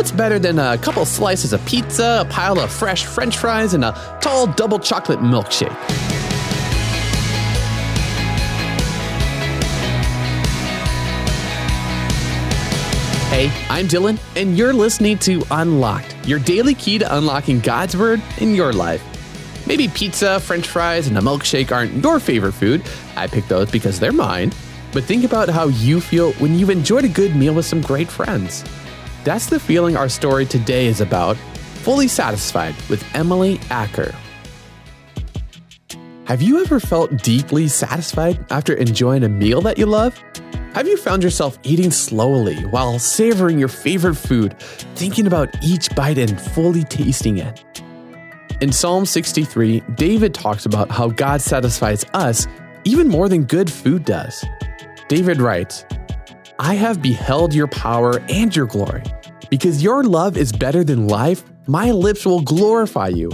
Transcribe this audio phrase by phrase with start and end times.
[0.00, 3.84] what's better than a couple slices of pizza, a pile of fresh french fries, and
[3.84, 5.68] a tall double chocolate milkshake?
[13.28, 18.22] Hey, I'm Dylan, and you're listening to Unlocked, your daily key to unlocking God's Word
[18.38, 19.04] in your life.
[19.66, 22.82] Maybe pizza, french fries, and a milkshake aren't your favorite food.
[23.16, 24.50] I picked those because they're mine.
[24.92, 28.08] But think about how you feel when you've enjoyed a good meal with some great
[28.08, 28.64] friends.
[29.22, 31.36] That's the feeling our story today is about
[31.82, 34.14] Fully Satisfied with Emily Acker.
[36.24, 40.16] Have you ever felt deeply satisfied after enjoying a meal that you love?
[40.72, 44.58] Have you found yourself eating slowly while savoring your favorite food,
[44.94, 47.62] thinking about each bite and fully tasting it?
[48.62, 52.46] In Psalm 63, David talks about how God satisfies us
[52.84, 54.42] even more than good food does.
[55.08, 55.84] David writes,
[56.62, 59.02] I have beheld your power and your glory.
[59.48, 63.30] Because your love is better than life, my lips will glorify you.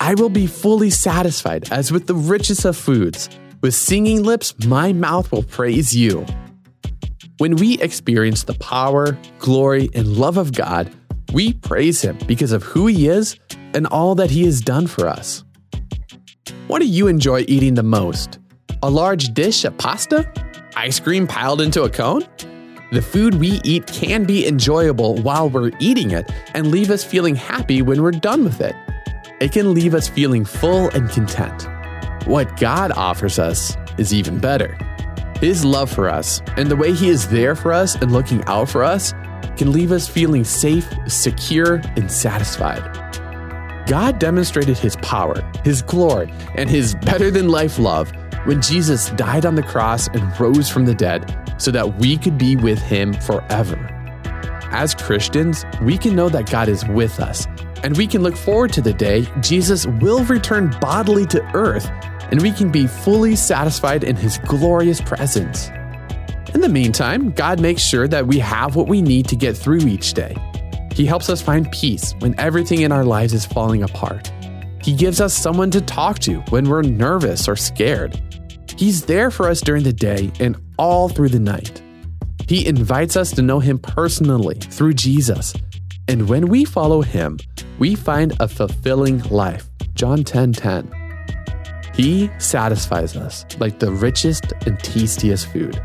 [0.00, 3.28] I will be fully satisfied as with the richest of foods.
[3.60, 6.24] With singing lips, my mouth will praise you.
[7.36, 10.90] When we experience the power, glory, and love of God,
[11.34, 13.38] we praise Him because of who He is
[13.74, 15.44] and all that He has done for us.
[16.68, 18.38] What do you enjoy eating the most?
[18.82, 20.26] A large dish of pasta?
[20.74, 22.24] Ice cream piled into a cone?
[22.92, 27.34] The food we eat can be enjoyable while we're eating it and leave us feeling
[27.34, 28.76] happy when we're done with it.
[29.40, 31.66] It can leave us feeling full and content.
[32.26, 34.76] What God offers us is even better.
[35.40, 38.68] His love for us and the way He is there for us and looking out
[38.68, 39.14] for us
[39.56, 42.84] can leave us feeling safe, secure, and satisfied.
[43.86, 48.12] God demonstrated His power, His glory, and His better than life love
[48.44, 52.38] when Jesus died on the cross and rose from the dead so that we could
[52.38, 53.76] be with Him forever.
[54.70, 57.46] As Christians, we can know that God is with us,
[57.82, 61.90] and we can look forward to the day Jesus will return bodily to earth
[62.32, 65.68] and we can be fully satisfied in His glorious presence.
[66.54, 69.80] In the meantime, God makes sure that we have what we need to get through
[69.80, 70.34] each day.
[70.94, 74.32] He helps us find peace when everything in our lives is falling apart.
[74.82, 78.18] He gives us someone to talk to when we're nervous or scared.
[78.76, 81.82] He's there for us during the day and all through the night.
[82.48, 85.54] He invites us to know Him personally through Jesus.
[86.08, 87.38] And when we follow Him,
[87.78, 89.68] we find a fulfilling life.
[89.94, 90.92] John 10 10.
[91.94, 95.80] He satisfies us like the richest and tastiest food.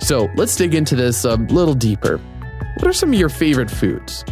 [0.00, 2.20] So let's dig into this a little deeper.
[2.76, 4.24] What are some of your favorite foods?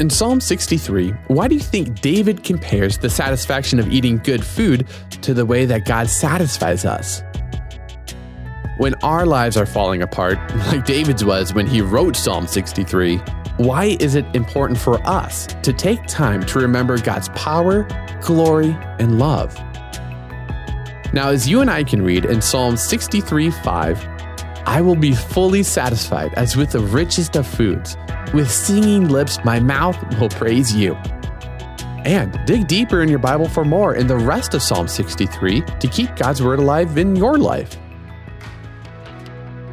[0.00, 4.86] In Psalm 63, why do you think David compares the satisfaction of eating good food
[5.20, 7.22] to the way that God satisfies us?
[8.78, 10.38] When our lives are falling apart,
[10.68, 13.18] like David's was when he wrote Psalm 63,
[13.58, 17.86] why is it important for us to take time to remember God's power,
[18.22, 19.54] glory, and love?
[21.12, 24.21] Now, as you and I can read in Psalm 63 5,
[24.66, 27.96] I will be fully satisfied as with the richest of foods.
[28.32, 30.94] With singing lips, my mouth will praise you.
[32.04, 35.88] And dig deeper in your Bible for more in the rest of Psalm 63 to
[35.88, 37.76] keep God's Word alive in your life.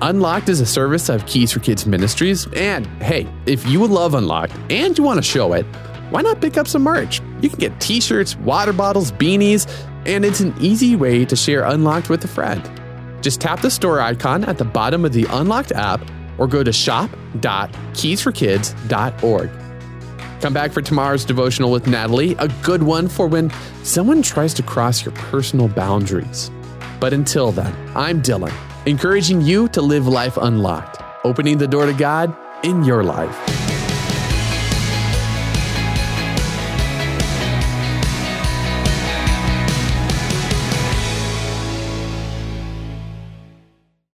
[0.01, 2.47] Unlocked is a service of Keys for Kids Ministries.
[2.55, 5.65] And hey, if you love Unlocked and you want to show it,
[6.09, 7.21] why not pick up some merch?
[7.41, 9.69] You can get t shirts, water bottles, beanies,
[10.05, 12.78] and it's an easy way to share Unlocked with a friend.
[13.21, 16.01] Just tap the store icon at the bottom of the Unlocked app
[16.37, 19.49] or go to shop.keysforkids.org.
[20.41, 23.51] Come back for tomorrow's devotional with Natalie, a good one for when
[23.83, 26.49] someone tries to cross your personal boundaries.
[26.99, 28.53] But until then, I'm Dylan
[28.85, 33.48] encouraging you to live life unlocked, opening the door to God in your life.